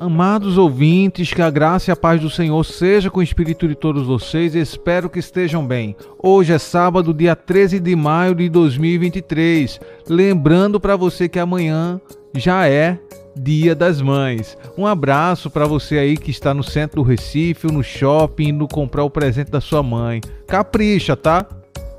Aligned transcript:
Amados 0.00 0.56
ouvintes, 0.56 1.30
que 1.30 1.42
a 1.42 1.50
graça 1.50 1.90
e 1.90 1.92
a 1.92 1.96
paz 1.96 2.22
do 2.22 2.30
Senhor 2.30 2.64
seja 2.64 3.10
com 3.10 3.20
o 3.20 3.22
espírito 3.22 3.68
de 3.68 3.74
todos 3.74 4.06
vocês. 4.06 4.54
Espero 4.54 5.10
que 5.10 5.18
estejam 5.18 5.66
bem. 5.66 5.94
Hoje 6.18 6.54
é 6.54 6.58
sábado, 6.58 7.12
dia 7.12 7.36
13 7.36 7.78
de 7.78 7.94
maio 7.94 8.34
de 8.34 8.48
2023. 8.48 9.78
Lembrando 10.08 10.80
para 10.80 10.96
você 10.96 11.28
que 11.28 11.38
amanhã 11.38 12.00
já 12.34 12.66
é 12.66 12.98
Dia 13.36 13.74
das 13.74 14.00
Mães. 14.00 14.56
Um 14.74 14.86
abraço 14.86 15.50
para 15.50 15.66
você 15.66 15.98
aí 15.98 16.16
que 16.16 16.30
está 16.30 16.54
no 16.54 16.64
centro 16.64 17.02
do 17.02 17.06
Recife, 17.06 17.70
no 17.70 17.84
shopping, 17.84 18.48
indo 18.48 18.66
comprar 18.66 19.04
o 19.04 19.10
presente 19.10 19.50
da 19.50 19.60
sua 19.60 19.82
mãe. 19.82 20.22
Capricha, 20.46 21.14
tá? 21.14 21.46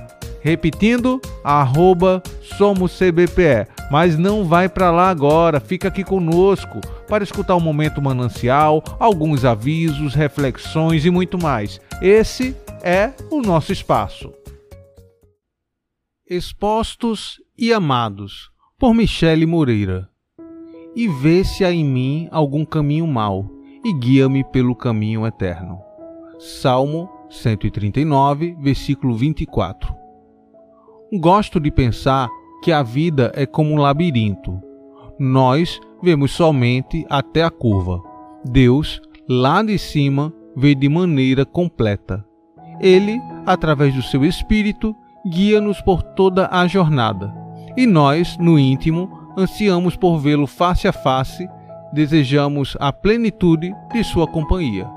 Repetindo, 0.42 1.20
arroba 1.44 2.22
SomosCBPE. 2.58 3.68
Mas 3.90 4.18
não 4.18 4.46
vai 4.46 4.70
para 4.70 4.92
lá 4.92 5.10
agora, 5.10 5.60
fica 5.60 5.88
aqui 5.88 6.04
conosco 6.04 6.80
para 7.08 7.24
escutar 7.24 7.56
o 7.56 7.60
Momento 7.60 8.02
Manancial, 8.02 8.84
alguns 9.00 9.46
avisos, 9.46 10.14
reflexões 10.14 11.06
e 11.06 11.10
muito 11.10 11.42
mais. 11.42 11.82
Esse 12.02 12.56
é 12.84 13.12
o 13.32 13.42
nosso 13.42 13.74
espaço. 13.74 14.41
Expostos 16.34 17.42
e 17.58 17.74
Amados, 17.74 18.50
por 18.80 18.94
Michele 18.94 19.46
Moreira. 19.46 20.08
E 20.96 21.06
vê 21.06 21.44
se 21.44 21.66
há 21.66 21.74
em 21.74 21.84
mim 21.84 22.30
algum 22.32 22.64
caminho 22.64 23.06
mau, 23.06 23.46
e 23.84 23.92
guia-me 23.92 24.42
pelo 24.46 24.74
caminho 24.74 25.28
eterno. 25.28 25.82
Salmo 26.40 27.10
139, 27.30 28.56
versículo 28.62 29.14
24. 29.14 29.94
Gosto 31.20 31.60
de 31.60 31.70
pensar 31.70 32.30
que 32.64 32.72
a 32.72 32.82
vida 32.82 33.34
é 33.36 33.46
como 33.46 33.74
um 33.74 33.78
labirinto. 33.78 34.58
Nós 35.20 35.82
vemos 36.02 36.32
somente 36.32 37.06
até 37.10 37.44
a 37.44 37.52
curva. 37.52 38.02
Deus, 38.46 39.02
lá 39.28 39.62
de 39.62 39.78
cima, 39.78 40.34
vê 40.56 40.74
de 40.76 40.88
maneira 40.88 41.46
completa. 41.46 42.26
Ele, 42.80 43.20
através 43.46 43.94
do 43.94 44.02
seu 44.02 44.24
Espírito, 44.24 44.96
guia-nos 45.26 45.82
por 45.82 46.02
toda 46.02 46.50
a 46.52 46.68
jornada. 46.68 47.34
E 47.78 47.86
nós, 47.86 48.38
no 48.38 48.60
íntimo, 48.60 49.10
ansiamos 49.38 49.96
por 49.96 50.18
vê-lo 50.18 50.48
face 50.48 50.88
a 50.88 50.92
face, 50.92 51.48
desejamos 51.94 52.76
a 52.80 52.92
plenitude 52.92 53.74
de 53.94 54.04
sua 54.04 54.28
companhia. 54.28 54.90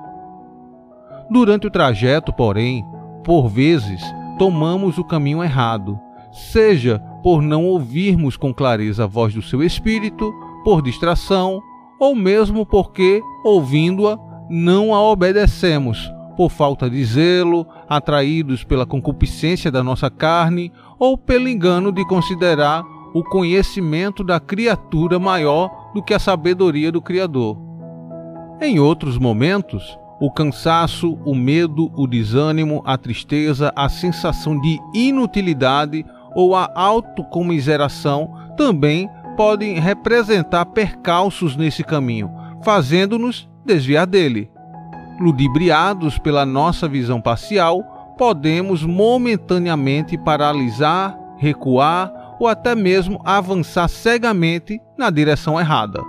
Durante 1.30 1.66
o 1.66 1.70
trajeto, 1.70 2.32
porém, 2.32 2.84
por 3.24 3.48
vezes, 3.48 4.02
tomamos 4.38 4.98
o 4.98 5.04
caminho 5.04 5.42
errado, 5.42 5.98
seja 6.30 6.98
por 7.22 7.40
não 7.40 7.64
ouvirmos 7.66 8.36
com 8.36 8.52
clareza 8.52 9.04
a 9.04 9.06
voz 9.06 9.32
do 9.32 9.40
seu 9.40 9.62
espírito, 9.62 10.32
por 10.62 10.82
distração, 10.82 11.60
ou 11.98 12.14
mesmo 12.14 12.66
porque, 12.66 13.22
ouvindo-a, 13.44 14.18
não 14.50 14.94
a 14.94 15.00
obedecemos, 15.00 16.12
por 16.36 16.50
falta 16.50 16.88
de 16.90 17.04
zelo, 17.04 17.66
atraídos 17.88 18.64
pela 18.64 18.86
concupiscência 18.86 19.70
da 19.70 19.82
nossa 19.82 20.10
carne 20.10 20.72
ou 20.98 21.16
pelo 21.16 21.48
engano 21.48 21.92
de 21.92 22.04
considerar 22.06 22.84
o 23.14 23.22
conhecimento 23.22 24.24
da 24.24 24.40
criatura 24.40 25.18
maior 25.18 25.70
do 25.94 26.02
que 26.02 26.12
a 26.12 26.18
sabedoria 26.18 26.90
do 26.90 27.00
Criador. 27.00 27.56
Em 28.60 28.80
outros 28.80 29.18
momentos, 29.18 29.96
o 30.20 30.30
cansaço, 30.30 31.18
o 31.24 31.34
medo, 31.34 31.92
o 31.94 32.06
desânimo, 32.06 32.82
a 32.84 32.96
tristeza, 32.98 33.72
a 33.76 33.88
sensação 33.88 34.60
de 34.60 34.78
inutilidade 34.92 36.04
ou 36.34 36.56
a 36.56 36.70
autocomiseração 36.74 38.32
também 38.56 39.08
podem 39.36 39.78
representar 39.78 40.66
percalços 40.66 41.56
nesse 41.56 41.84
caminho, 41.84 42.30
fazendo-nos 42.62 43.48
desviar 43.64 44.06
dele 44.06 44.50
ludibriados 45.20 46.18
pela 46.18 46.44
nossa 46.44 46.88
visão 46.88 47.20
parcial, 47.20 47.82
podemos 48.18 48.82
momentaneamente 48.82 50.16
paralisar, 50.16 51.18
recuar 51.36 52.36
ou 52.38 52.48
até 52.48 52.74
mesmo 52.74 53.20
avançar 53.24 53.88
cegamente 53.88 54.80
na 54.98 55.10
direção 55.10 55.58
errada. 55.58 56.02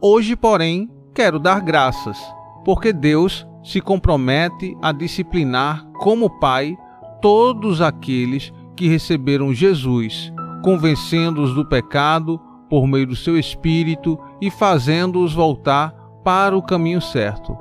Hoje, 0.00 0.36
porém, 0.36 0.90
quero 1.14 1.38
dar 1.38 1.60
graças, 1.60 2.18
porque 2.64 2.92
Deus 2.92 3.46
se 3.62 3.80
compromete 3.80 4.76
a 4.82 4.92
disciplinar 4.92 5.84
como 5.94 6.28
Pai 6.38 6.76
todos 7.22 7.80
aqueles 7.80 8.52
que 8.76 8.88
receberam 8.88 9.54
Jesus, 9.54 10.32
convencendo-os 10.62 11.54
do 11.54 11.66
pecado 11.66 12.38
por 12.68 12.86
meio 12.86 13.06
do 13.06 13.16
seu 13.16 13.38
Espírito 13.38 14.18
e 14.40 14.50
fazendo-os 14.50 15.32
voltar 15.32 15.94
para 16.22 16.56
o 16.56 16.62
caminho 16.62 17.00
certo. 17.00 17.56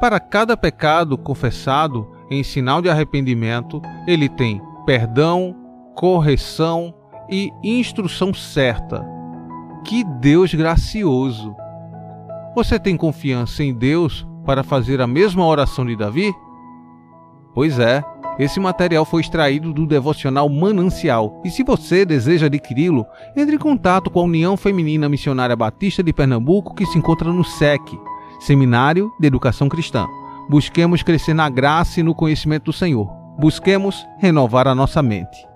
Para 0.00 0.18
cada 0.18 0.56
pecado 0.56 1.18
confessado 1.18 2.08
em 2.30 2.42
sinal 2.42 2.80
de 2.80 2.88
arrependimento, 2.88 3.82
ele 4.06 4.30
tem 4.30 4.62
perdão, 4.86 5.54
correção 5.94 6.94
e 7.28 7.52
instrução 7.62 8.32
certa. 8.32 9.06
Que 9.84 10.02
Deus 10.02 10.54
gracioso! 10.54 11.54
Você 12.54 12.78
tem 12.78 12.96
confiança 12.96 13.62
em 13.62 13.74
Deus 13.74 14.26
para 14.46 14.64
fazer 14.64 15.02
a 15.02 15.06
mesma 15.06 15.44
oração 15.44 15.84
de 15.84 15.94
Davi? 15.94 16.32
Pois 17.54 17.78
é, 17.78 18.02
esse 18.38 18.58
material 18.58 19.04
foi 19.04 19.20
extraído 19.20 19.70
do 19.70 19.86
devocional 19.86 20.48
Manancial. 20.48 21.42
E 21.44 21.50
se 21.50 21.62
você 21.62 22.06
deseja 22.06 22.46
adquiri-lo, 22.46 23.04
entre 23.36 23.56
em 23.56 23.58
contato 23.58 24.10
com 24.10 24.20
a 24.20 24.24
União 24.24 24.56
Feminina 24.56 25.10
Missionária 25.10 25.54
Batista 25.54 26.02
de 26.02 26.10
Pernambuco, 26.10 26.74
que 26.74 26.86
se 26.86 26.96
encontra 26.96 27.30
no 27.30 27.44
SEC 27.44 28.00
Seminário 28.40 29.12
de 29.20 29.26
Educação 29.26 29.68
Cristã. 29.68 30.06
Busquemos 30.48 31.02
crescer 31.02 31.34
na 31.34 31.48
graça 31.48 32.00
e 32.00 32.02
no 32.02 32.14
conhecimento 32.14 32.64
do 32.64 32.72
Senhor. 32.72 33.06
Busquemos 33.38 34.04
renovar 34.18 34.66
a 34.66 34.74
nossa 34.74 35.02
mente. 35.02 35.49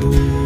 Voz 0.00 0.39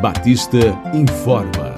Batista 0.00 0.56
informa. 0.94 1.74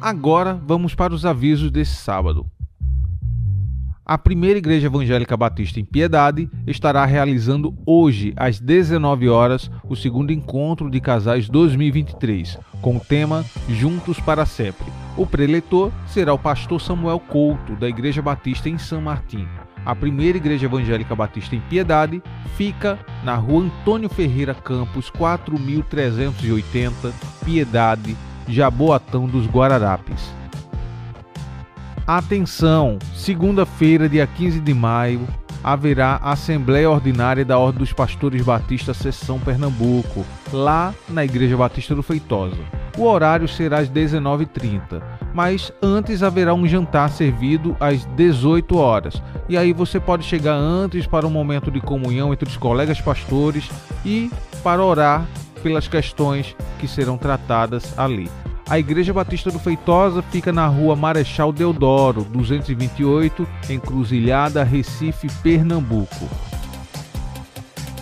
Agora 0.00 0.58
vamos 0.66 0.94
para 0.94 1.12
os 1.12 1.26
avisos 1.26 1.70
desse 1.70 1.94
sábado. 1.96 2.46
A 4.02 4.16
primeira 4.16 4.58
Igreja 4.58 4.86
Evangélica 4.86 5.36
Batista 5.36 5.78
em 5.78 5.84
Piedade 5.84 6.48
estará 6.66 7.04
realizando 7.04 7.76
hoje, 7.84 8.32
às 8.34 8.58
19 8.58 9.28
horas, 9.28 9.70
o 9.86 9.94
segundo 9.94 10.32
encontro 10.32 10.88
de 10.88 11.02
casais 11.02 11.50
2023, 11.50 12.58
com 12.80 12.96
o 12.96 13.00
tema 13.00 13.44
Juntos 13.68 14.18
para 14.20 14.46
Sempre. 14.46 14.86
O 15.18 15.26
preletor 15.26 15.92
será 16.06 16.32
o 16.32 16.38
pastor 16.38 16.80
Samuel 16.80 17.20
Couto, 17.20 17.76
da 17.76 17.86
Igreja 17.86 18.22
Batista 18.22 18.70
em 18.70 18.78
São 18.78 19.02
Martim. 19.02 19.46
A 19.84 19.94
primeira 19.94 20.38
Igreja 20.38 20.66
Evangélica 20.66 21.14
Batista 21.14 21.54
em 21.54 21.60
Piedade 21.60 22.22
fica 22.56 22.98
na 23.22 23.34
rua 23.34 23.64
Antônio 23.64 24.08
Ferreira 24.08 24.54
Campos, 24.54 25.10
4380, 25.10 27.12
Piedade, 27.44 28.16
Jaboatão 28.48 29.26
dos 29.26 29.46
Guararapes. 29.46 30.32
Atenção! 32.06 32.98
Segunda-feira, 33.14 34.08
dia 34.08 34.26
15 34.26 34.60
de 34.60 34.74
maio, 34.74 35.26
haverá 35.64 36.20
Assembleia 36.22 36.90
Ordinária 36.90 37.44
da 37.44 37.58
Ordem 37.58 37.78
dos 37.78 37.92
Pastores 37.92 38.42
Batistas 38.42 38.98
Seção 38.98 39.40
Pernambuco, 39.40 40.24
lá 40.52 40.94
na 41.08 41.24
Igreja 41.24 41.56
Batista 41.56 41.94
do 41.94 42.02
Feitosa. 42.02 42.58
O 42.98 43.04
horário 43.04 43.48
será 43.48 43.78
às 43.78 43.88
19h30, 43.88 45.02
mas 45.32 45.72
antes 45.82 46.22
haverá 46.22 46.52
um 46.52 46.66
jantar 46.66 47.08
servido 47.08 47.74
às 47.80 48.04
18 48.04 48.76
horas. 48.76 49.20
E 49.48 49.56
aí 49.56 49.72
você 49.72 49.98
pode 49.98 50.22
chegar 50.22 50.54
antes 50.54 51.06
para 51.06 51.26
um 51.26 51.30
momento 51.30 51.70
de 51.70 51.80
comunhão 51.80 52.32
entre 52.32 52.48
os 52.48 52.56
colegas 52.56 53.00
pastores 53.00 53.68
e 54.04 54.30
para 54.62 54.84
orar 54.84 55.26
pelas 55.62 55.88
questões 55.88 56.54
que 56.78 56.86
serão 56.86 57.16
tratadas 57.16 57.98
ali. 57.98 58.30
A 58.68 58.78
Igreja 58.78 59.12
Batista 59.12 59.50
do 59.50 59.58
Feitosa 59.58 60.22
fica 60.22 60.50
na 60.50 60.66
rua 60.66 60.96
Marechal 60.96 61.52
Deodoro, 61.52 62.24
228, 62.24 63.46
Encruzilhada, 63.68 64.64
Recife, 64.64 65.28
Pernambuco. 65.42 66.28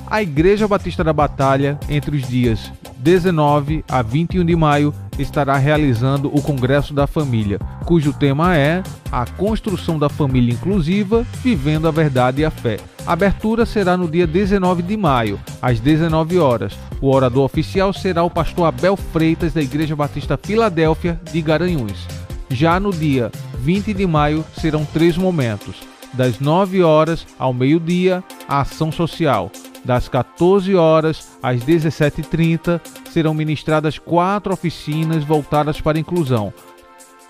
A 0.06 0.22
Igreja 0.22 0.68
Batista 0.68 1.02
da 1.02 1.12
Batalha, 1.12 1.80
entre 1.88 2.16
os 2.16 2.28
dias 2.28 2.70
19 3.02 3.84
a 3.88 4.00
21 4.00 4.44
de 4.44 4.54
maio, 4.54 4.94
estará 5.18 5.56
realizando 5.56 6.28
o 6.32 6.40
Congresso 6.40 6.94
da 6.94 7.06
Família, 7.06 7.58
cujo 7.84 8.12
tema 8.12 8.56
é 8.56 8.80
A 9.10 9.26
Construção 9.26 9.98
da 9.98 10.08
Família 10.08 10.54
Inclusiva, 10.54 11.26
Vivendo 11.42 11.88
a 11.88 11.90
Verdade 11.90 12.42
e 12.42 12.44
a 12.44 12.50
Fé. 12.50 12.78
A 13.04 13.14
abertura 13.14 13.66
será 13.66 13.96
no 13.96 14.08
dia 14.08 14.24
19 14.24 14.82
de 14.82 14.96
maio, 14.96 15.40
às 15.60 15.80
19 15.80 16.38
horas. 16.38 16.74
O 17.00 17.12
orador 17.12 17.44
oficial 17.44 17.92
será 17.92 18.22
o 18.22 18.30
pastor 18.30 18.66
Abel 18.66 18.96
Freitas, 18.96 19.52
da 19.52 19.60
Igreja 19.60 19.96
Batista 19.96 20.38
Filadélfia 20.40 21.20
de 21.32 21.42
Garanhuns. 21.42 22.06
Já 22.48 22.78
no 22.78 22.92
dia 22.92 23.32
20 23.58 23.92
de 23.92 24.06
maio 24.06 24.44
serão 24.56 24.84
três 24.84 25.16
momentos: 25.16 25.80
das 26.12 26.38
9 26.38 26.84
horas 26.84 27.26
ao 27.36 27.52
meio-dia, 27.52 28.22
a 28.48 28.60
ação 28.60 28.92
social. 28.92 29.50
Das 29.84 30.08
14 30.08 30.74
horas 30.74 31.28
às 31.42 31.60
17h30 31.60 32.80
serão 33.10 33.34
ministradas 33.34 33.98
quatro 33.98 34.52
oficinas 34.52 35.24
voltadas 35.24 35.80
para 35.80 35.98
a 35.98 36.00
inclusão. 36.00 36.52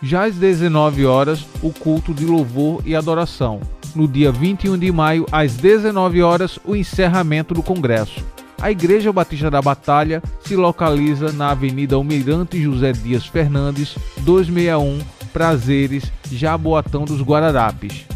Já 0.03 0.25
às 0.25 0.35
19 0.35 1.07
horas, 1.07 1.47
o 1.63 1.73
culto 1.73 2.13
de 2.13 2.27
louvor 2.27 2.83
e 2.85 2.95
adoração. 2.95 3.61
No 3.95 4.09
dia 4.09 4.33
21 4.33 4.77
de 4.77 4.91
maio, 4.91 5.27
às 5.31 5.55
19 5.57 6.23
horas, 6.23 6.59
o 6.65 6.75
encerramento 6.75 7.55
do 7.55 7.63
congresso. 7.63 8.25
A 8.61 8.71
Igreja 8.71 9.13
Batista 9.13 9.51
da 9.51 9.61
Batalha 9.61 10.23
se 10.41 10.55
localiza 10.55 11.33
na 11.33 11.51
Avenida 11.51 11.97
Almirante 11.97 12.63
José 12.63 12.93
Dias 12.93 13.27
Fernandes, 13.27 13.97
261, 14.19 15.01
Prazeres, 15.33 16.13
Jaboatão 16.31 17.05
dos 17.05 17.21
Guararapes. 17.21 18.12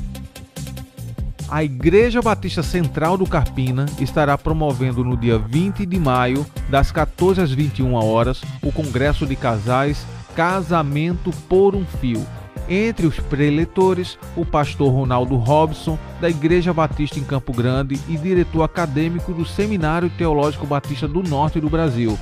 A 1.49 1.63
Igreja 1.63 2.21
Batista 2.21 2.61
Central 2.61 3.17
do 3.17 3.25
Carpina 3.25 3.87
estará 4.01 4.37
promovendo 4.37 5.05
no 5.05 5.17
dia 5.17 5.39
20 5.39 5.87
de 5.87 5.99
maio, 5.99 6.45
das 6.69 6.91
14 6.91 7.41
às 7.41 7.53
21 7.53 7.95
horas, 7.95 8.43
o 8.61 8.73
Congresso 8.73 9.25
de 9.25 9.37
Casais 9.37 10.05
Casamento 10.35 11.31
por 11.49 11.77
um 11.77 11.85
Fio. 11.85 12.27
Entre 12.69 13.07
os 13.07 13.21
preletores, 13.21 14.19
o 14.37 14.45
pastor 14.45 14.93
Ronaldo 14.93 15.37
Robson, 15.37 15.97
da 16.21 16.29
Igreja 16.29 16.75
Batista 16.75 17.21
em 17.21 17.25
Campo 17.25 17.53
Grande 17.53 17.99
e 18.09 18.17
diretor 18.17 18.65
acadêmico 18.65 19.33
do 19.33 19.47
Seminário 19.47 20.11
Teológico 20.11 20.67
Batista 20.67 21.07
do 21.07 21.23
Norte 21.23 21.61
do 21.61 21.71
Brasil, 21.71 22.19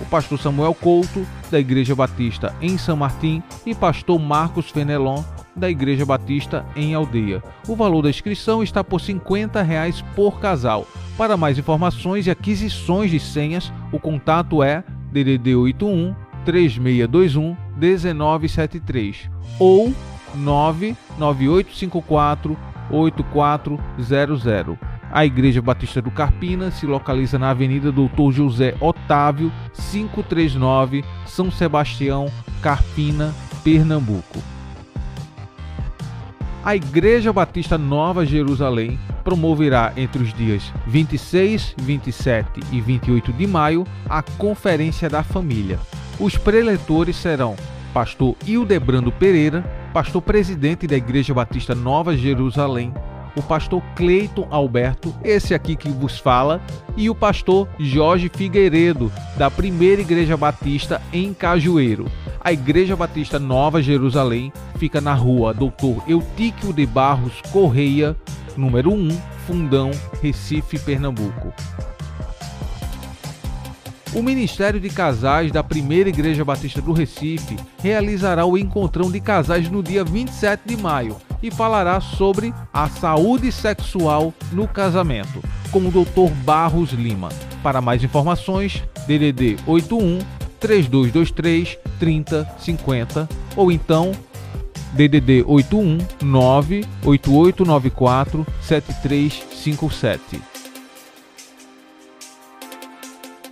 o 0.00 0.04
pastor 0.06 0.38
Samuel 0.38 0.74
Couto, 0.74 1.24
da 1.50 1.60
Igreja 1.60 1.94
Batista 1.94 2.52
em 2.60 2.76
São 2.76 2.96
Martim, 2.96 3.40
e 3.64 3.72
pastor 3.72 4.18
Marcos 4.18 4.68
Fenelon, 4.68 5.22
da 5.56 5.70
Igreja 5.70 6.04
Batista 6.04 6.66
em 6.74 6.94
Aldeia. 6.94 7.40
O 7.68 7.76
valor 7.76 8.02
da 8.02 8.10
inscrição 8.10 8.60
está 8.62 8.82
por 8.82 9.00
50 9.00 9.62
reais 9.62 10.02
por 10.14 10.40
casal. 10.40 10.86
Para 11.16 11.36
mais 11.36 11.58
informações 11.58 12.26
e 12.26 12.30
aquisições 12.30 13.10
de 13.10 13.20
senhas, 13.20 13.72
o 13.92 14.00
contato 14.00 14.62
é 14.62 14.82
DDD 15.12 15.54
81 15.54 16.14
3621 16.44 17.56
1973 17.76 19.30
ou 19.58 19.94
99854 20.34 22.56
8400. 22.90 24.76
A 25.10 25.24
Igreja 25.24 25.62
Batista 25.62 26.02
do 26.02 26.10
Carpina 26.10 26.70
se 26.72 26.84
localiza 26.86 27.38
na 27.38 27.50
Avenida 27.50 27.92
Doutor 27.92 28.32
José 28.32 28.74
Otávio, 28.80 29.52
539, 29.92 31.04
São 31.24 31.52
Sebastião, 31.52 32.26
Carpina, 32.60 33.32
Pernambuco. 33.62 34.42
A 36.64 36.74
Igreja 36.74 37.30
Batista 37.30 37.76
Nova 37.76 38.24
Jerusalém 38.24 38.98
promoverá 39.22 39.92
entre 39.98 40.22
os 40.22 40.32
dias 40.32 40.72
26, 40.86 41.74
27 41.78 42.60
e 42.72 42.80
28 42.80 43.34
de 43.34 43.46
maio 43.46 43.86
a 44.08 44.22
Conferência 44.22 45.10
da 45.10 45.22
Família. 45.22 45.78
Os 46.18 46.38
preletores 46.38 47.16
serão 47.16 47.54
Pastor 47.92 48.34
Hildebrando 48.46 49.12
Pereira, 49.12 49.62
pastor 49.92 50.22
presidente 50.22 50.86
da 50.86 50.96
Igreja 50.96 51.34
Batista 51.34 51.74
Nova 51.74 52.16
Jerusalém, 52.16 52.94
o 53.36 53.42
pastor 53.42 53.82
Cleiton 53.94 54.46
Alberto, 54.50 55.14
esse 55.22 55.54
aqui 55.54 55.76
que 55.76 55.88
vos 55.88 56.18
fala, 56.18 56.60
e 56.96 57.10
o 57.10 57.14
pastor 57.14 57.68
Jorge 57.78 58.30
Figueiredo, 58.32 59.12
da 59.36 59.50
Primeira 59.50 60.02
Igreja 60.02 60.36
Batista 60.36 61.00
em 61.12 61.34
Cajueiro. 61.34 62.06
A 62.40 62.52
Igreja 62.52 62.94
Batista 62.94 63.38
Nova 63.38 63.82
Jerusalém 63.82 64.52
fica 64.76 65.00
na 65.00 65.14
rua 65.14 65.54
Doutor 65.54 66.02
Eutíquio 66.06 66.72
de 66.72 66.86
Barros 66.86 67.40
Correia, 67.50 68.16
número 68.56 68.92
1, 68.92 69.08
Fundão, 69.46 69.90
Recife, 70.22 70.78
Pernambuco. 70.78 71.52
O 74.14 74.22
Ministério 74.22 74.78
de 74.78 74.88
Casais 74.90 75.50
da 75.50 75.64
Primeira 75.64 76.08
Igreja 76.08 76.44
Batista 76.44 76.80
do 76.80 76.92
Recife 76.92 77.56
realizará 77.82 78.46
o 78.46 78.56
encontrão 78.56 79.10
de 79.10 79.20
casais 79.20 79.68
no 79.68 79.82
dia 79.82 80.04
27 80.04 80.62
de 80.64 80.76
maio 80.76 81.16
e 81.44 81.50
falará 81.50 82.00
sobre 82.00 82.54
a 82.72 82.88
saúde 82.88 83.52
sexual 83.52 84.32
no 84.50 84.66
casamento, 84.66 85.42
com 85.70 85.80
o 85.80 85.90
Dr. 85.90 86.32
Barros 86.42 86.92
Lima. 86.92 87.28
Para 87.62 87.82
mais 87.82 88.02
informações, 88.02 88.82
DDD 89.06 89.58
81 89.66 90.20
3223 90.58 91.76
3050 92.00 93.28
ou 93.54 93.70
então 93.70 94.12
DDD 94.94 95.44
81 95.46 95.98
98894 96.22 98.46
7357. 98.62 100.40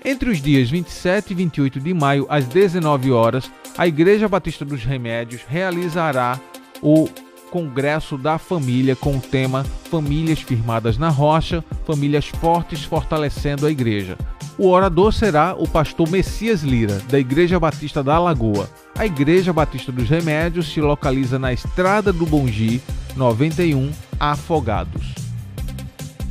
Entre 0.03 0.31
os 0.31 0.41
dias 0.41 0.71
27 0.71 1.33
e 1.33 1.35
28 1.35 1.79
de 1.79 1.93
maio, 1.93 2.25
às 2.31 2.47
19 2.47 3.13
horas, 3.13 3.51
a 3.77 3.87
Igreja 3.87 4.27
Batista 4.29 4.65
dos 4.65 4.83
Remédios 4.83 5.43
realizará 5.47 6.41
o 6.81 7.07
Congresso 7.53 8.17
da 8.17 8.39
Família 8.39 8.97
com 8.97 9.19
o 9.19 9.21
tema 9.21 9.63
Famílias 9.91 10.41
Firmadas 10.41 10.97
na 10.97 11.11
Rocha, 11.11 11.63
Famílias 11.87 12.27
Fortes 12.27 12.83
Fortalecendo 12.83 13.67
a 13.67 13.71
Igreja. 13.71 14.17
O 14.57 14.71
orador 14.71 15.13
será 15.13 15.55
o 15.55 15.69
pastor 15.69 16.09
Messias 16.09 16.63
Lira, 16.63 16.99
da 17.11 17.19
Igreja 17.19 17.61
Batista 17.61 18.03
da 18.03 18.19
Lagoa. 18.19 18.71
A 18.97 19.05
Igreja 19.05 19.53
Batista 19.53 19.93
dos 19.93 20.09
Remédios 20.09 20.73
se 20.73 20.81
localiza 20.81 21.39
na 21.39 21.53
Estrada 21.53 22.11
do 22.11 22.25
Bongi, 22.25 22.81
91, 23.17 23.91
Afogados. 24.19 25.22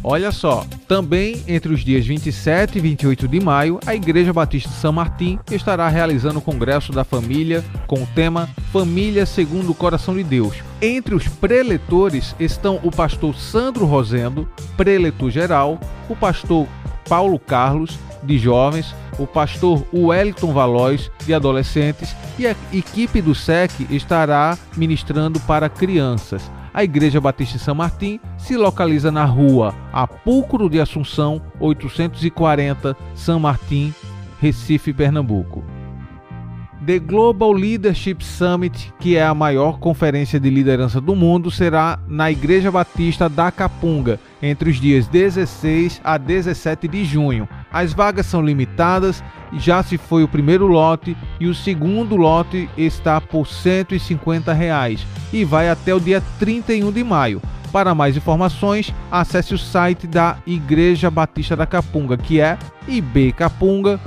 Olha 0.03 0.31
só, 0.31 0.65
também 0.87 1.43
entre 1.47 1.71
os 1.71 1.81
dias 1.81 2.07
27 2.07 2.77
e 2.77 2.81
28 2.81 3.27
de 3.27 3.39
maio, 3.39 3.79
a 3.85 3.93
Igreja 3.93 4.33
Batista 4.33 4.69
São 4.69 4.91
Martim 4.91 5.37
estará 5.51 5.87
realizando 5.89 6.39
o 6.39 6.41
Congresso 6.41 6.91
da 6.91 7.03
Família 7.03 7.63
com 7.85 8.01
o 8.01 8.07
tema 8.07 8.49
Família 8.73 9.27
segundo 9.27 9.71
o 9.71 9.75
Coração 9.75 10.15
de 10.15 10.23
Deus. 10.23 10.55
Entre 10.81 11.13
os 11.13 11.27
preletores 11.27 12.35
estão 12.39 12.79
o 12.83 12.89
pastor 12.89 13.35
Sandro 13.35 13.85
Rosendo, 13.85 14.49
preletor 14.75 15.29
geral, 15.29 15.79
o 16.09 16.15
pastor 16.15 16.67
Paulo 17.07 17.37
Carlos, 17.37 17.99
de 18.23 18.39
jovens, 18.39 18.95
o 19.19 19.27
pastor 19.27 19.85
Wellington 19.93 20.51
Valois, 20.51 21.11
de 21.25 21.33
adolescentes, 21.33 22.15
e 22.39 22.47
a 22.47 22.55
equipe 22.73 23.21
do 23.21 23.35
SEC 23.35 23.71
estará 23.91 24.57
ministrando 24.75 25.39
para 25.41 25.69
crianças. 25.69 26.49
A 26.73 26.83
Igreja 26.83 27.19
Batista 27.19 27.57
São 27.57 27.75
Martim 27.75 28.19
se 28.37 28.55
localiza 28.55 29.11
na 29.11 29.25
rua 29.25 29.75
Apúlcro 29.91 30.69
de 30.69 30.79
Assunção, 30.79 31.41
840, 31.59 32.95
São 33.13 33.39
Martim, 33.39 33.93
Recife, 34.39 34.93
Pernambuco. 34.93 35.63
The 36.83 36.97
Global 36.97 37.51
Leadership 37.51 38.23
Summit, 38.23 38.91
que 38.99 39.15
é 39.15 39.23
a 39.23 39.35
maior 39.35 39.77
conferência 39.77 40.39
de 40.39 40.49
liderança 40.49 40.99
do 40.99 41.15
mundo, 41.15 41.51
será 41.51 41.99
na 42.07 42.31
Igreja 42.31 42.71
Batista 42.71 43.29
da 43.29 43.51
Capunga, 43.51 44.19
entre 44.41 44.71
os 44.71 44.81
dias 44.81 45.05
16 45.07 46.01
a 46.03 46.17
17 46.17 46.87
de 46.87 47.05
junho. 47.05 47.47
As 47.71 47.93
vagas 47.93 48.25
são 48.25 48.41
limitadas, 48.41 49.23
já 49.53 49.83
se 49.83 49.95
foi 49.95 50.23
o 50.23 50.27
primeiro 50.27 50.65
lote 50.65 51.15
e 51.39 51.45
o 51.45 51.53
segundo 51.53 52.15
lote 52.15 52.67
está 52.75 53.21
por 53.21 53.45
150 53.45 54.51
reais, 54.51 55.05
e 55.31 55.45
vai 55.45 55.69
até 55.69 55.93
o 55.93 55.99
dia 55.99 56.23
31 56.39 56.91
de 56.91 57.03
maio. 57.03 57.39
Para 57.71 57.95
mais 57.95 58.17
informações, 58.17 58.93
acesse 59.09 59.53
o 59.53 59.57
site 59.57 60.05
da 60.05 60.37
Igreja 60.45 61.09
Batista 61.09 61.55
da 61.55 61.65
Capunga, 61.65 62.17
que 62.17 62.41
é 62.41 62.57
ibcapunga.org.br. 62.87 63.97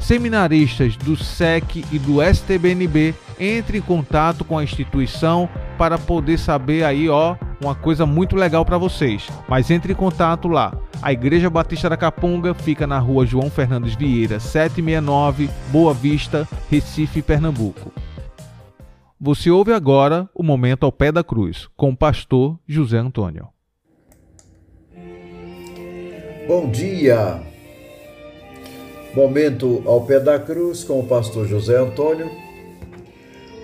Seminaristas 0.00 0.96
do 0.96 1.16
SEC 1.16 1.84
e 1.92 1.98
do 2.00 2.20
STBNB 2.20 3.14
entre 3.38 3.78
em 3.78 3.80
contato 3.80 4.44
com 4.44 4.58
a 4.58 4.64
instituição 4.64 5.48
para 5.78 5.96
poder 5.98 6.38
saber 6.38 6.84
aí, 6.84 7.08
ó, 7.08 7.36
uma 7.60 7.74
coisa 7.74 8.04
muito 8.04 8.36
legal 8.36 8.64
para 8.64 8.78
vocês. 8.78 9.28
Mas 9.48 9.70
entre 9.70 9.92
em 9.92 9.96
contato 9.96 10.48
lá. 10.48 10.72
A 11.02 11.12
Igreja 11.12 11.50
Batista 11.50 11.90
da 11.90 11.96
Capunga 11.96 12.54
fica 12.54 12.86
na 12.86 12.98
rua 12.98 13.26
João 13.26 13.50
Fernandes 13.50 13.94
Vieira, 13.94 14.40
769, 14.40 15.50
Boa 15.70 15.92
Vista, 15.92 16.48
Recife, 16.70 17.20
Pernambuco. 17.20 17.92
Você 19.26 19.50
ouve 19.50 19.72
agora 19.72 20.28
o 20.34 20.42
Momento 20.42 20.84
ao 20.84 20.92
Pé 20.92 21.10
da 21.10 21.24
Cruz, 21.24 21.66
com 21.78 21.88
o 21.88 21.96
pastor 21.96 22.58
José 22.68 22.98
Antônio. 22.98 23.48
Bom 26.46 26.70
dia! 26.70 27.40
Momento 29.16 29.82
ao 29.86 30.04
Pé 30.04 30.20
da 30.20 30.38
Cruz 30.38 30.84
com 30.84 31.00
o 31.00 31.06
pastor 31.06 31.46
José 31.46 31.78
Antônio. 31.78 32.30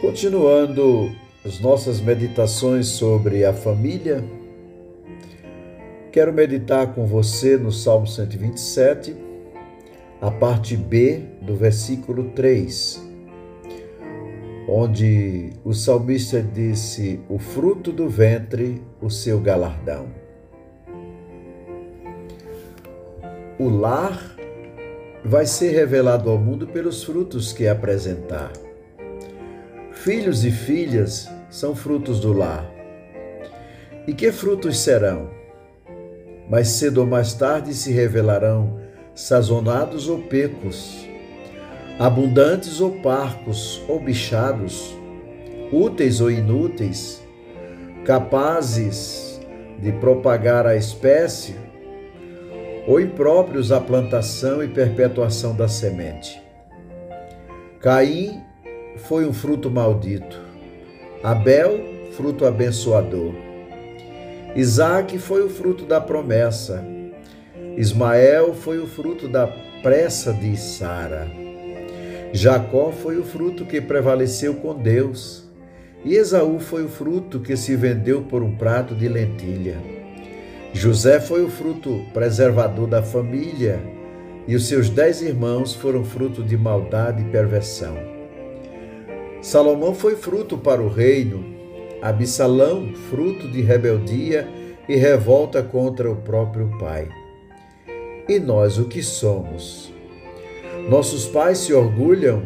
Continuando 0.00 1.14
as 1.44 1.60
nossas 1.60 2.00
meditações 2.00 2.86
sobre 2.86 3.44
a 3.44 3.52
família, 3.52 4.24
quero 6.10 6.32
meditar 6.32 6.94
com 6.94 7.04
você 7.04 7.58
no 7.58 7.70
Salmo 7.70 8.06
127, 8.06 9.14
a 10.22 10.30
parte 10.30 10.74
B 10.74 11.22
do 11.42 11.54
versículo 11.54 12.30
3 12.30 13.09
onde 14.68 15.50
o 15.64 15.72
salmista 15.72 16.42
disse: 16.42 17.20
O 17.28 17.38
fruto 17.38 17.92
do 17.92 18.08
ventre, 18.08 18.82
o 19.00 19.10
seu 19.10 19.40
galardão. 19.40 20.08
O 23.58 23.68
lar 23.68 24.36
vai 25.24 25.44
ser 25.44 25.72
revelado 25.72 26.30
ao 26.30 26.38
mundo 26.38 26.66
pelos 26.66 27.04
frutos 27.04 27.52
que 27.52 27.68
apresentar. 27.68 28.52
Filhos 29.92 30.44
e 30.44 30.50
filhas 30.50 31.28
são 31.50 31.74
frutos 31.74 32.20
do 32.20 32.32
lar. 32.32 32.64
E 34.06 34.14
que 34.14 34.32
frutos 34.32 34.78
serão? 34.78 35.30
Mais 36.48 36.68
cedo 36.68 37.02
ou 37.02 37.06
mais 37.06 37.34
tarde 37.34 37.74
se 37.74 37.92
revelarão 37.92 38.80
sazonados 39.14 40.08
ou 40.08 40.22
pecos 40.22 41.09
abundantes 42.00 42.80
ou 42.80 42.92
parcos 42.92 43.82
ou 43.86 44.00
bichados, 44.00 44.96
úteis 45.70 46.22
ou 46.22 46.30
inúteis, 46.30 47.22
capazes 48.06 49.38
de 49.78 49.92
propagar 49.92 50.66
a 50.66 50.74
espécie 50.74 51.56
ou 52.86 52.98
impróprios 52.98 53.70
à 53.70 53.78
plantação 53.78 54.64
e 54.64 54.68
perpetuação 54.68 55.54
da 55.54 55.68
semente. 55.68 56.42
Caim 57.80 58.40
foi 58.96 59.26
um 59.26 59.32
fruto 59.34 59.70
maldito, 59.70 60.40
Abel, 61.22 61.80
fruto 62.12 62.46
abençoador. 62.46 63.34
Isaac 64.56 65.18
foi 65.18 65.44
o 65.44 65.50
fruto 65.50 65.84
da 65.84 66.00
promessa, 66.00 66.82
Ismael 67.76 68.54
foi 68.54 68.78
o 68.78 68.86
fruto 68.86 69.28
da 69.28 69.46
pressa 69.82 70.32
de 70.32 70.56
Sara. 70.56 71.49
Jacó 72.32 72.92
foi 72.92 73.18
o 73.18 73.24
fruto 73.24 73.64
que 73.64 73.80
prevaleceu 73.80 74.54
com 74.54 74.74
Deus, 74.74 75.44
e 76.04 76.14
Esaú 76.14 76.60
foi 76.60 76.84
o 76.84 76.88
fruto 76.88 77.40
que 77.40 77.56
se 77.56 77.74
vendeu 77.74 78.22
por 78.22 78.42
um 78.42 78.56
prato 78.56 78.94
de 78.94 79.08
lentilha. 79.08 79.76
José 80.72 81.18
foi 81.18 81.44
o 81.44 81.50
fruto 81.50 82.04
preservador 82.14 82.86
da 82.86 83.02
família, 83.02 83.80
e 84.46 84.54
os 84.54 84.68
seus 84.68 84.88
dez 84.88 85.20
irmãos 85.20 85.74
foram 85.74 86.04
fruto 86.04 86.42
de 86.42 86.56
maldade 86.56 87.22
e 87.22 87.26
perversão. 87.26 87.96
Salomão 89.42 89.94
foi 89.94 90.14
fruto 90.14 90.56
para 90.56 90.80
o 90.80 90.88
reino, 90.88 91.44
Absalão, 92.00 92.94
fruto 93.10 93.48
de 93.48 93.60
rebeldia 93.60 94.48
e 94.88 94.94
revolta 94.96 95.62
contra 95.62 96.10
o 96.10 96.16
próprio 96.16 96.70
pai. 96.78 97.08
E 98.28 98.38
nós 98.38 98.78
o 98.78 98.84
que 98.84 99.02
somos? 99.02 99.92
Nossos 100.90 101.24
pais 101.24 101.58
se 101.58 101.72
orgulham 101.72 102.42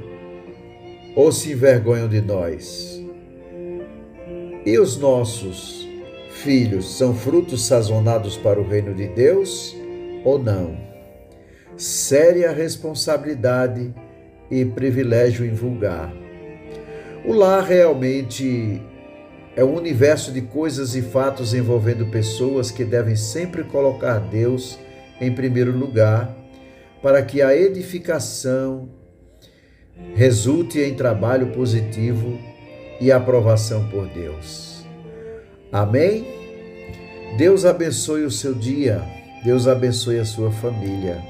ou 1.16 1.32
se 1.32 1.52
envergonham 1.52 2.06
de 2.06 2.20
nós? 2.20 3.02
E 4.66 4.78
os 4.78 4.98
nossos 4.98 5.88
filhos 6.30 6.98
são 6.98 7.14
frutos 7.14 7.64
sazonados 7.64 8.36
para 8.36 8.60
o 8.60 8.68
reino 8.68 8.92
de 8.92 9.08
Deus 9.08 9.74
ou 10.26 10.38
não? 10.38 10.76
Séria 11.78 12.52
responsabilidade 12.52 13.94
e 14.50 14.62
privilégio 14.62 15.46
invulgar. 15.46 16.12
O 17.24 17.32
lar 17.32 17.64
realmente 17.64 18.82
é 19.56 19.64
um 19.64 19.74
universo 19.74 20.30
de 20.30 20.42
coisas 20.42 20.94
e 20.94 21.00
fatos 21.00 21.54
envolvendo 21.54 22.10
pessoas 22.10 22.70
que 22.70 22.84
devem 22.84 23.16
sempre 23.16 23.64
colocar 23.64 24.18
Deus 24.18 24.78
em 25.18 25.32
primeiro 25.32 25.72
lugar 25.74 26.43
para 27.04 27.22
que 27.22 27.42
a 27.42 27.54
edificação 27.54 28.88
resulte 30.14 30.80
em 30.80 30.94
trabalho 30.94 31.48
positivo 31.48 32.38
e 32.98 33.12
aprovação 33.12 33.86
por 33.90 34.06
Deus. 34.06 34.86
Amém? 35.70 36.26
Deus 37.36 37.66
abençoe 37.66 38.24
o 38.24 38.30
seu 38.30 38.54
dia, 38.54 39.02
Deus 39.44 39.68
abençoe 39.68 40.18
a 40.18 40.24
sua 40.24 40.50
família. 40.50 41.22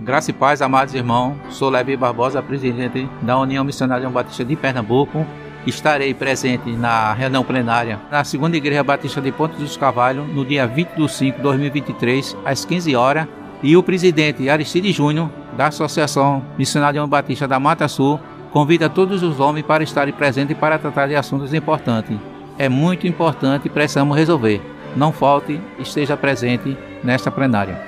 Graça 0.00 0.32
e 0.32 0.34
paz, 0.34 0.60
amados 0.60 0.92
irmãos. 0.92 1.38
Sou 1.48 1.70
Levi 1.70 1.96
Barbosa, 1.96 2.42
presidente 2.42 3.08
da 3.22 3.38
União 3.38 3.64
Missionária 3.64 4.08
Batista 4.10 4.44
de 4.44 4.54
Pernambuco. 4.54 5.26
Estarei 5.66 6.12
presente 6.12 6.70
na 6.70 7.12
reunião 7.14 7.42
plenária 7.42 7.98
na 8.10 8.22
segunda 8.22 8.56
Igreja 8.56 8.84
Batista 8.84 9.20
de 9.20 9.32
Ponte 9.32 9.56
dos 9.56 9.76
Cavalhos 9.78 10.28
no 10.28 10.44
dia 10.44 10.66
20 10.66 10.90
de 10.90 11.10
5 11.10 11.38
de 11.38 11.42
2023, 11.42 12.36
às 12.44 12.64
15 12.64 12.94
horas, 12.94 13.26
e 13.62 13.76
o 13.76 13.82
presidente 13.82 14.48
Aristide 14.48 14.92
Júnior, 14.92 15.30
da 15.56 15.68
Associação 15.68 16.44
Missionária 16.58 17.04
Batista 17.06 17.48
da 17.48 17.58
Mata 17.58 17.88
Sul, 17.88 18.20
convida 18.52 18.88
todos 18.88 19.22
os 19.22 19.40
homens 19.40 19.64
para 19.64 19.82
estarem 19.82 20.12
presentes 20.12 20.56
para 20.56 20.78
tratar 20.78 21.06
de 21.06 21.16
assuntos 21.16 21.52
importantes. 21.54 22.16
É 22.58 22.68
muito 22.68 23.06
importante 23.06 23.66
e 23.66 23.70
precisamos 23.70 24.16
resolver. 24.16 24.60
Não 24.94 25.12
falte, 25.12 25.60
esteja 25.78 26.16
presente 26.16 26.76
nesta 27.02 27.30
plenária. 27.30 27.78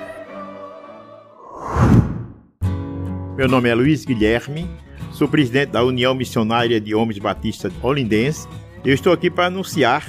Meu 3.35 3.47
nome 3.47 3.69
é 3.69 3.73
Luiz 3.73 4.03
Guilherme, 4.03 4.69
sou 5.11 5.27
presidente 5.27 5.71
da 5.71 5.83
União 5.83 6.13
Missionária 6.13 6.79
de 6.79 6.93
Homens 6.93 7.19
Batistas 7.19 7.71
Olindense. 7.81 8.47
Eu 8.83 8.93
estou 8.93 9.13
aqui 9.13 9.29
para 9.29 9.45
anunciar 9.45 10.05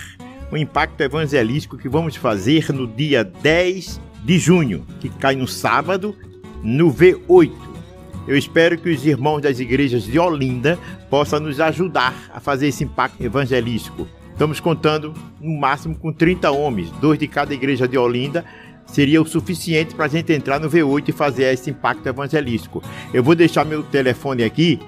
o 0.50 0.56
impacto 0.56 1.00
evangelístico 1.00 1.78
que 1.78 1.88
vamos 1.88 2.16
fazer 2.16 2.72
no 2.72 2.86
dia 2.86 3.22
10 3.22 4.09
de 4.24 4.38
junho, 4.38 4.86
que 5.00 5.08
cai 5.08 5.34
no 5.34 5.46
sábado, 5.46 6.14
no 6.62 6.92
V8. 6.92 7.52
Eu 8.28 8.36
espero 8.36 8.78
que 8.78 8.90
os 8.90 9.04
irmãos 9.04 9.40
das 9.40 9.58
igrejas 9.58 10.04
de 10.04 10.18
Olinda 10.18 10.78
possam 11.08 11.40
nos 11.40 11.58
ajudar 11.58 12.14
a 12.32 12.38
fazer 12.38 12.68
esse 12.68 12.84
impacto 12.84 13.22
evangelístico. 13.22 14.06
Estamos 14.32 14.60
contando 14.60 15.12
no 15.40 15.58
máximo 15.58 15.94
com 15.96 16.12
30 16.12 16.50
homens, 16.50 16.90
dois 17.00 17.18
de 17.18 17.26
cada 17.26 17.52
igreja 17.52 17.88
de 17.88 17.98
Olinda, 17.98 18.44
seria 18.86 19.20
o 19.20 19.26
suficiente 19.26 19.94
para 19.94 20.06
a 20.06 20.08
gente 20.08 20.32
entrar 20.32 20.58
no 20.58 20.68
V8 20.68 21.08
e 21.08 21.12
fazer 21.12 21.52
esse 21.52 21.70
impacto 21.70 22.06
evangelístico. 22.06 22.82
Eu 23.12 23.22
vou 23.22 23.34
deixar 23.34 23.64
meu 23.64 23.82
telefone 23.82 24.42
aqui, 24.42 24.78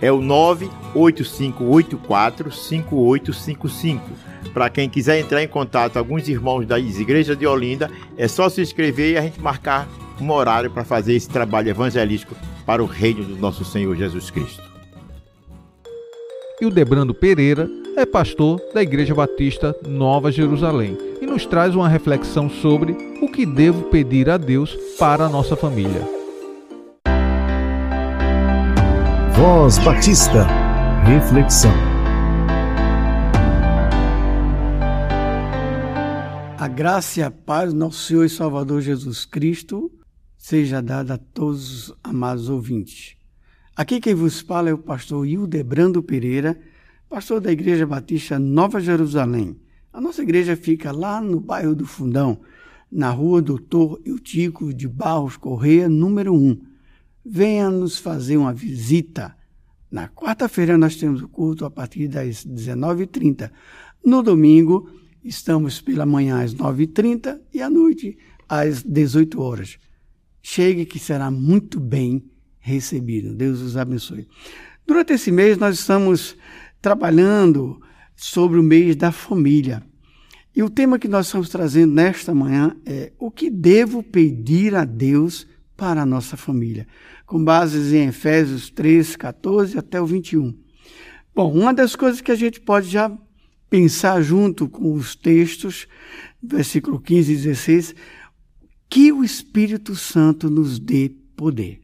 é 0.00 0.12
o 0.12 0.20
98584 0.20 2.52
5855 2.52 4.36
para 4.56 4.70
quem 4.70 4.88
quiser 4.88 5.20
entrar 5.20 5.42
em 5.42 5.48
contato, 5.48 5.98
alguns 5.98 6.26
irmãos 6.28 6.66
das 6.66 6.82
igrejas 6.98 7.36
de 7.36 7.46
Olinda, 7.46 7.90
é 8.16 8.26
só 8.26 8.48
se 8.48 8.62
inscrever 8.62 9.12
e 9.12 9.18
a 9.18 9.20
gente 9.20 9.38
marcar 9.38 9.86
um 10.18 10.30
horário 10.30 10.70
para 10.70 10.82
fazer 10.82 11.14
esse 11.14 11.28
trabalho 11.28 11.68
evangelístico 11.68 12.34
para 12.64 12.82
o 12.82 12.86
reino 12.86 13.22
do 13.22 13.36
nosso 13.36 13.66
Senhor 13.66 13.94
Jesus 13.94 14.30
Cristo. 14.30 14.62
Hildebrando 16.58 17.12
Pereira 17.12 17.68
é 17.98 18.06
pastor 18.06 18.58
da 18.72 18.82
Igreja 18.82 19.14
Batista 19.14 19.76
Nova 19.86 20.32
Jerusalém 20.32 20.96
e 21.20 21.26
nos 21.26 21.44
traz 21.44 21.74
uma 21.74 21.86
reflexão 21.86 22.48
sobre 22.48 22.96
o 23.20 23.28
que 23.28 23.44
devo 23.44 23.82
pedir 23.90 24.30
a 24.30 24.38
Deus 24.38 24.74
para 24.98 25.26
a 25.26 25.28
nossa 25.28 25.54
família. 25.54 26.15
Voz 29.36 29.76
Batista. 29.76 30.46
Reflexão. 31.04 31.70
A 36.58 36.66
graça 36.66 37.20
e 37.20 37.22
a 37.22 37.30
paz 37.30 37.70
do 37.70 37.78
nosso 37.78 38.06
Senhor 38.06 38.24
e 38.24 38.30
Salvador 38.30 38.80
Jesus 38.80 39.26
Cristo 39.26 39.92
seja 40.38 40.80
dada 40.80 41.14
a 41.14 41.18
todos 41.18 41.90
os 41.90 41.94
amados 42.02 42.48
ouvintes. 42.48 43.18
Aqui 43.76 44.00
quem 44.00 44.14
vos 44.14 44.40
fala 44.40 44.70
é 44.70 44.72
o 44.72 44.78
pastor 44.78 45.26
Hildebrando 45.26 46.02
Pereira, 46.02 46.58
pastor 47.06 47.38
da 47.38 47.52
Igreja 47.52 47.86
Batista 47.86 48.38
Nova 48.38 48.80
Jerusalém. 48.80 49.60
A 49.92 50.00
nossa 50.00 50.22
igreja 50.22 50.56
fica 50.56 50.92
lá 50.92 51.20
no 51.20 51.40
bairro 51.40 51.74
do 51.74 51.84
Fundão, 51.84 52.40
na 52.90 53.10
rua 53.10 53.42
Doutor 53.42 54.00
Eutico 54.02 54.72
de 54.72 54.88
Barros 54.88 55.36
Correia, 55.36 55.90
número 55.90 56.32
1. 56.34 56.75
Venha 57.28 57.68
nos 57.68 57.98
fazer 57.98 58.36
uma 58.36 58.54
visita. 58.54 59.36
Na 59.90 60.08
quarta-feira 60.08 60.78
nós 60.78 60.94
temos 60.94 61.22
o 61.22 61.28
culto 61.28 61.64
a 61.64 61.70
partir 61.70 62.06
das 62.06 62.46
19h30. 62.46 63.50
No 64.04 64.22
domingo, 64.22 64.88
estamos 65.24 65.80
pela 65.80 66.06
manhã 66.06 66.42
às 66.42 66.54
9h30 66.54 67.40
e 67.52 67.60
à 67.60 67.68
noite 67.68 68.16
às 68.48 68.84
18 68.84 69.40
horas. 69.40 69.76
Chegue 70.40 70.86
que 70.86 71.00
será 71.00 71.28
muito 71.28 71.80
bem 71.80 72.24
recebido. 72.60 73.34
Deus 73.34 73.60
os 73.60 73.76
abençoe. 73.76 74.28
Durante 74.86 75.14
esse 75.14 75.32
mês, 75.32 75.58
nós 75.58 75.80
estamos 75.80 76.36
trabalhando 76.80 77.80
sobre 78.14 78.60
o 78.60 78.62
mês 78.62 78.94
da 78.94 79.10
família. 79.10 79.82
E 80.54 80.62
o 80.62 80.70
tema 80.70 80.98
que 80.98 81.08
nós 81.08 81.26
estamos 81.26 81.48
trazendo 81.48 81.92
nesta 81.92 82.32
manhã 82.32 82.76
é 82.86 83.12
o 83.18 83.32
que 83.32 83.50
devo 83.50 84.02
pedir 84.02 84.76
a 84.76 84.84
Deus 84.84 85.46
para 85.76 86.02
a 86.02 86.06
nossa 86.06 86.36
família, 86.36 86.86
com 87.26 87.42
bases 87.42 87.92
em 87.92 88.08
Efésios 88.08 88.70
3, 88.70 89.16
14 89.16 89.78
até 89.78 90.00
o 90.00 90.06
21. 90.06 90.56
Bom, 91.34 91.52
uma 91.52 91.74
das 91.74 91.94
coisas 91.94 92.20
que 92.20 92.32
a 92.32 92.36
gente 92.36 92.60
pode 92.60 92.88
já 92.88 93.10
pensar 93.68 94.22
junto 94.22 94.68
com 94.68 94.92
os 94.92 95.14
textos, 95.14 95.86
versículo 96.42 96.98
15 96.98 97.32
e 97.32 97.36
16, 97.36 97.94
que 98.88 99.12
o 99.12 99.22
Espírito 99.22 99.94
Santo 99.94 100.48
nos 100.48 100.78
dê 100.78 101.12
poder. 101.36 101.80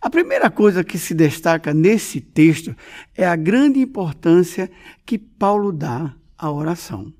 A 0.00 0.10
primeira 0.10 0.50
coisa 0.50 0.82
que 0.82 0.98
se 0.98 1.14
destaca 1.14 1.72
nesse 1.72 2.20
texto 2.20 2.74
é 3.14 3.26
a 3.26 3.36
grande 3.36 3.80
importância 3.80 4.70
que 5.04 5.18
Paulo 5.18 5.72
dá 5.72 6.14
à 6.36 6.50
oração. 6.50 7.12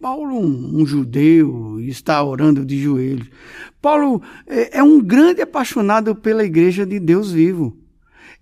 Paulo, 0.00 0.34
um, 0.34 0.80
um 0.80 0.86
judeu, 0.86 1.78
está 1.80 2.22
orando 2.22 2.64
de 2.64 2.82
joelhos. 2.82 3.28
Paulo 3.82 4.22
é, 4.46 4.78
é 4.78 4.82
um 4.82 4.98
grande 4.98 5.42
apaixonado 5.42 6.14
pela 6.16 6.42
igreja 6.42 6.86
de 6.86 6.98
Deus 6.98 7.32
vivo. 7.32 7.76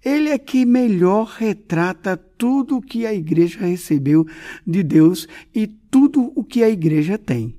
Ele 0.05 0.29
é 0.29 0.39
que 0.39 0.65
melhor 0.65 1.35
retrata 1.37 2.17
tudo 2.17 2.77
o 2.77 2.83
que 2.83 3.05
a 3.05 3.13
igreja 3.13 3.59
recebeu 3.59 4.25
de 4.65 4.85
Deus 4.85 5.27
e 5.53 5.67
tudo 5.67 6.33
o 6.37 6.45
que 6.45 6.63
a 6.63 6.71
igreja 6.71 7.19
tem. 7.19 7.57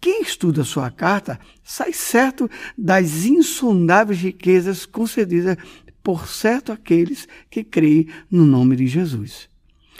Quem 0.00 0.22
estuda 0.22 0.62
sua 0.62 0.88
carta 0.88 1.40
sai 1.64 1.92
certo 1.92 2.48
das 2.78 3.24
insondáveis 3.24 4.20
riquezas 4.20 4.86
concedidas 4.86 5.56
por 6.00 6.28
certo 6.28 6.70
aqueles 6.70 7.26
que 7.50 7.64
creem 7.64 8.06
no 8.30 8.46
nome 8.46 8.76
de 8.76 8.86
Jesus. 8.86 9.48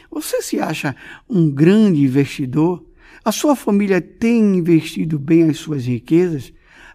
Você 0.09 0.41
se 0.41 0.61
acha 0.61 0.95
um 1.29 1.51
grande 1.51 2.05
investidor? 2.05 2.87
A 3.27 3.33
sua 3.33 3.57
família 3.57 4.01
tem 4.01 4.57
investido 4.57 5.19
bem 5.19 5.51
as 5.51 5.57
suas 5.57 5.85
riquezas? 5.85 6.53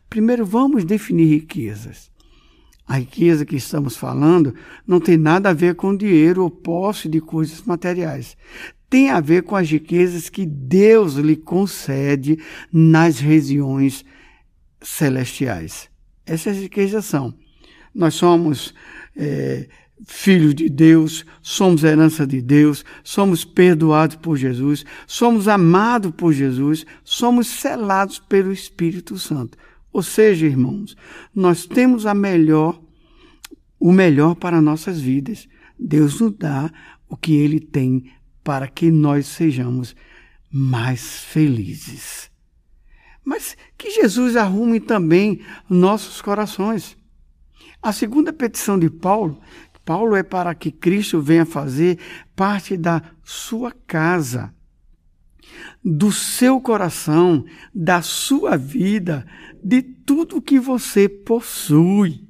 Primeiro, 0.09 0.45
vamos 0.45 0.85
definir 0.85 1.25
riquezas. 1.25 2.09
A 2.87 2.99
riqueza 2.99 3.45
que 3.45 3.57
estamos 3.57 3.97
falando 3.97 4.55
não 4.87 5.01
tem 5.01 5.17
nada 5.17 5.49
a 5.49 5.53
ver 5.53 5.75
com 5.75 5.93
dinheiro 5.93 6.43
ou 6.43 6.49
posse 6.49 7.09
de 7.09 7.19
coisas 7.19 7.61
materiais 7.63 8.37
tem 8.89 9.09
a 9.09 9.19
ver 9.19 9.43
com 9.43 9.57
as 9.57 9.69
riquezas 9.69 10.29
que 10.29 10.45
Deus 10.45 11.15
lhe 11.15 11.35
concede 11.35 12.39
nas 12.71 13.19
regiões 13.19 14.05
celestiais. 14.81 15.89
Essas 16.25 16.55
riquezas 16.55 17.03
são: 17.03 17.33
nós 17.93 18.13
somos 18.13 18.73
é, 19.17 19.67
filhos 20.05 20.55
de 20.55 20.69
Deus, 20.69 21.25
somos 21.41 21.83
herança 21.83 22.25
de 22.25 22.41
Deus, 22.41 22.83
somos 23.03 23.45
perdoados 23.45 24.15
por 24.15 24.37
Jesus, 24.37 24.85
somos 25.05 25.47
amados 25.47 26.11
por 26.11 26.33
Jesus, 26.33 26.85
somos 27.03 27.47
selados 27.47 28.19
pelo 28.19 28.51
Espírito 28.51 29.17
Santo. 29.17 29.57
Ou 29.93 30.01
seja, 30.01 30.45
irmãos, 30.45 30.95
nós 31.35 31.65
temos 31.65 32.05
a 32.05 32.13
melhor, 32.13 32.81
o 33.79 33.91
melhor 33.91 34.35
para 34.35 34.61
nossas 34.61 34.99
vidas. 34.99 35.47
Deus 35.77 36.19
nos 36.19 36.33
dá 36.37 36.71
o 37.09 37.17
que 37.17 37.35
Ele 37.35 37.59
tem 37.59 38.11
para 38.43 38.67
que 38.67 38.89
nós 38.89 39.27
sejamos 39.27 39.95
mais 40.49 41.23
felizes. 41.25 42.31
Mas 43.23 43.55
que 43.77 43.91
Jesus 43.91 44.35
arrume 44.35 44.79
também 44.79 45.41
nossos 45.69 46.21
corações. 46.21 46.97
A 47.81 47.91
segunda 47.91 48.31
petição 48.31 48.77
de 48.77 48.89
Paulo, 48.89 49.39
Paulo 49.91 50.15
é 50.15 50.23
para 50.23 50.55
que 50.55 50.71
Cristo 50.71 51.21
venha 51.21 51.45
fazer 51.45 51.99
parte 52.33 52.77
da 52.77 53.03
sua 53.25 53.73
casa, 53.85 54.55
do 55.83 56.13
seu 56.13 56.61
coração, 56.61 57.43
da 57.75 58.01
sua 58.01 58.55
vida, 58.55 59.25
de 59.61 59.81
tudo 59.81 60.41
que 60.41 60.57
você 60.61 61.09
possui. 61.09 62.25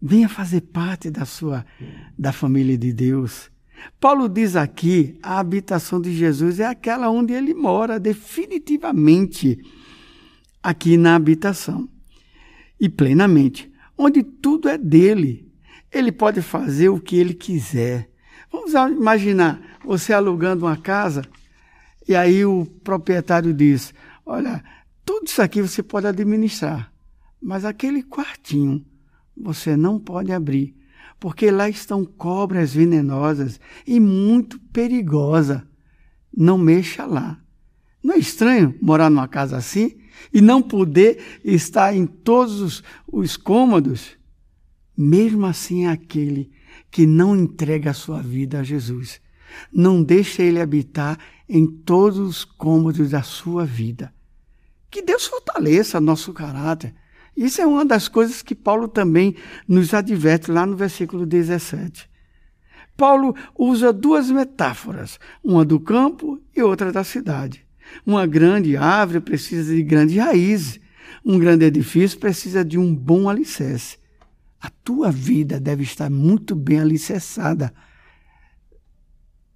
Venha 0.00 0.28
fazer 0.28 0.60
parte 0.60 1.10
da 1.10 1.24
sua 1.24 1.66
da 2.16 2.30
família 2.30 2.78
de 2.78 2.92
Deus. 2.92 3.50
Paulo 3.98 4.28
diz 4.28 4.54
aqui: 4.54 5.18
a 5.20 5.40
habitação 5.40 6.00
de 6.00 6.14
Jesus 6.14 6.60
é 6.60 6.66
aquela 6.66 7.10
onde 7.10 7.32
ele 7.32 7.52
mora, 7.52 7.98
definitivamente, 7.98 9.58
aqui 10.62 10.96
na 10.96 11.16
habitação. 11.16 11.88
E 12.78 12.88
plenamente, 12.88 13.68
onde 13.98 14.22
tudo 14.22 14.68
é 14.68 14.78
dele. 14.78 15.45
Ele 15.92 16.12
pode 16.12 16.42
fazer 16.42 16.88
o 16.88 17.00
que 17.00 17.16
ele 17.16 17.34
quiser. 17.34 18.10
Vamos 18.50 18.72
imaginar 18.72 19.78
você 19.84 20.12
alugando 20.12 20.66
uma 20.66 20.76
casa 20.76 21.22
e 22.08 22.14
aí 22.14 22.44
o 22.44 22.66
proprietário 22.84 23.52
diz: 23.52 23.92
Olha, 24.24 24.62
tudo 25.04 25.26
isso 25.26 25.42
aqui 25.42 25.62
você 25.62 25.82
pode 25.82 26.06
administrar, 26.06 26.92
mas 27.40 27.64
aquele 27.64 28.02
quartinho 28.02 28.84
você 29.36 29.76
não 29.76 29.98
pode 29.98 30.32
abrir 30.32 30.76
porque 31.18 31.50
lá 31.50 31.68
estão 31.68 32.04
cobras 32.04 32.74
venenosas 32.74 33.60
e 33.86 33.98
muito 33.98 34.58
perigosa. 34.72 35.66
Não 36.36 36.58
mexa 36.58 37.06
lá. 37.06 37.40
Não 38.02 38.14
é 38.14 38.18
estranho 38.18 38.74
morar 38.80 39.10
numa 39.10 39.26
casa 39.26 39.56
assim 39.56 39.96
e 40.32 40.40
não 40.40 40.62
poder 40.62 41.40
estar 41.44 41.94
em 41.94 42.06
todos 42.06 42.60
os, 42.60 42.84
os 43.10 43.36
cômodos? 43.36 44.16
Mesmo 44.96 45.46
assim, 45.46 45.86
aquele 45.86 46.50
que 46.90 47.06
não 47.06 47.36
entrega 47.36 47.90
a 47.90 47.94
sua 47.94 48.22
vida 48.22 48.60
a 48.60 48.62
Jesus, 48.62 49.20
não 49.72 50.02
deixa 50.02 50.42
ele 50.42 50.60
habitar 50.60 51.18
em 51.48 51.66
todos 51.66 52.18
os 52.18 52.44
cômodos 52.44 53.10
da 53.10 53.22
sua 53.22 53.64
vida. 53.64 54.12
Que 54.90 55.02
Deus 55.02 55.26
fortaleça 55.26 56.00
nosso 56.00 56.32
caráter 56.32 56.94
isso 57.36 57.60
é 57.60 57.66
uma 57.66 57.84
das 57.84 58.08
coisas 58.08 58.40
que 58.40 58.54
Paulo 58.54 58.88
também 58.88 59.36
nos 59.68 59.92
adverte 59.92 60.50
lá 60.50 60.64
no 60.64 60.74
versículo 60.74 61.26
17. 61.26 62.08
Paulo 62.96 63.36
usa 63.58 63.92
duas 63.92 64.30
metáforas, 64.30 65.20
uma 65.44 65.62
do 65.62 65.78
campo 65.78 66.40
e 66.56 66.62
outra 66.62 66.90
da 66.90 67.04
cidade. 67.04 67.66
Uma 68.06 68.26
grande 68.26 68.74
árvore 68.74 69.20
precisa 69.20 69.74
de 69.74 69.82
grandes 69.82 70.16
raízes, 70.16 70.80
um 71.22 71.38
grande 71.38 71.66
edifício 71.66 72.18
precisa 72.18 72.64
de 72.64 72.78
um 72.78 72.94
bom 72.94 73.28
alicerce. 73.28 73.98
A 74.60 74.70
tua 74.70 75.10
vida 75.10 75.60
deve 75.60 75.82
estar 75.82 76.10
muito 76.10 76.54
bem 76.54 76.80
alicerçada 76.80 77.72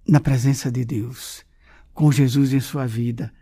na 0.07 0.19
presença 0.19 0.71
de 0.71 0.83
Deus, 0.83 1.45
com 1.93 2.11
Jesus 2.11 2.53
em 2.53 2.59
sua 2.59 2.85
vida. 2.85 3.33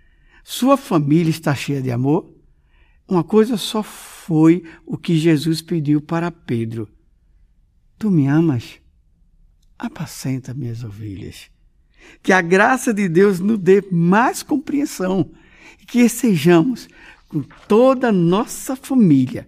Sua 0.43 0.77
família 0.77 1.29
está 1.29 1.53
cheia 1.53 1.81
de 1.81 1.91
amor? 1.91 2.33
Uma 3.07 3.23
coisa 3.23 3.57
só 3.57 3.81
foi 3.81 4.63
o 4.85 4.97
que 4.97 5.17
Jesus 5.17 5.61
pediu 5.61 5.99
para 5.99 6.31
Pedro: 6.31 6.87
Tu 7.97 8.09
me 8.11 8.27
amas? 8.27 8.79
Apacenta 9.77 10.53
minhas 10.53 10.83
ovelhas. 10.83 11.49
Que 12.21 12.31
a 12.31 12.41
graça 12.41 12.93
de 12.93 13.09
Deus 13.09 13.39
nos 13.39 13.57
dê 13.57 13.83
mais 13.91 14.43
compreensão 14.43 15.31
e 15.81 15.85
que 15.85 16.07
sejamos 16.07 16.87
com 17.27 17.41
toda 17.67 18.09
a 18.09 18.11
nossa 18.11 18.75
família, 18.75 19.47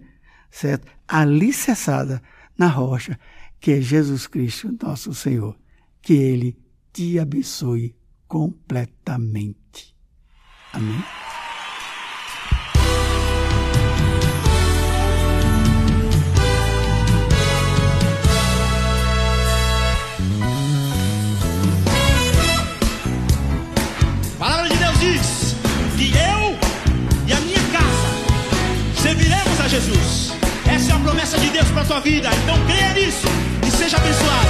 certo? 0.50 0.86
alicerçada 1.12 2.22
na 2.56 2.66
rocha, 2.66 3.18
que 3.60 3.72
é 3.72 3.80
Jesus 3.80 4.26
Cristo, 4.26 4.74
nosso 4.82 5.12
Senhor. 5.12 5.56
Que 6.00 6.14
Ele 6.14 6.58
te 6.92 7.18
abençoe 7.18 7.94
completamente. 8.26 9.94
Amém? 10.72 11.21
promessa 31.32 31.38
de 31.38 31.50
Deus 31.50 31.68
para 31.70 31.82
a 31.82 31.84
tua 31.84 32.00
vida. 32.00 32.30
Então 32.42 32.56
creia 32.66 32.92
nisso 32.92 33.26
e 33.66 33.70
seja 33.70 33.96
abençoado. 33.96 34.41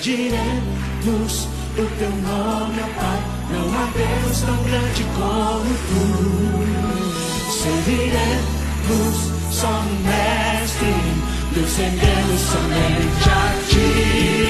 diremos 0.00 1.48
o 1.76 1.86
teu 1.98 2.10
nome, 2.10 2.80
ó 2.80 2.88
Pai. 3.00 3.20
Não 3.50 3.66
há 3.74 3.84
Deus 3.94 4.40
tão 4.42 4.56
grande 4.64 5.04
como 5.14 5.70
tu. 5.88 6.04
Serviremos 7.52 9.16
só 9.52 9.68
um 9.68 9.94
mestre, 10.02 10.94
é 11.78 11.90
Deus 11.90 12.40
somente 12.40 13.28
a 13.28 13.32
ti. 13.68 14.49